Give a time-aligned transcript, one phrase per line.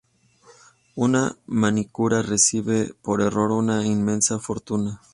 [0.95, 4.99] Una manicura recibe por error una inmensa fortuna.